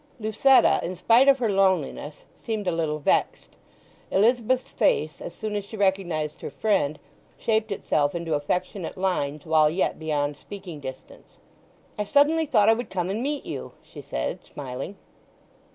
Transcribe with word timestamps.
Lucetta, 0.19 0.79
in 0.81 0.95
spite 0.95 1.27
of 1.27 1.37
her 1.37 1.51
loneliness, 1.51 2.23
seemed 2.35 2.65
a 2.67 2.71
little 2.71 2.97
vexed. 2.97 3.49
Elizabeth's 4.09 4.71
face, 4.71 5.21
as 5.21 5.35
soon 5.35 5.55
as 5.55 5.63
she 5.63 5.77
recognized 5.77 6.41
her 6.41 6.49
friend, 6.49 6.97
shaped 7.37 7.71
itself 7.71 8.15
into 8.15 8.33
affectionate 8.33 8.97
lines 8.97 9.45
while 9.45 9.69
yet 9.69 9.99
beyond 9.99 10.37
speaking 10.37 10.79
distance. 10.79 11.37
"I 11.99 12.05
suddenly 12.05 12.47
thought 12.47 12.67
I 12.67 12.73
would 12.73 12.89
come 12.89 13.11
and 13.11 13.21
meet 13.21 13.45
you," 13.45 13.73
she 13.83 14.01
said, 14.01 14.43
smiling. 14.43 14.95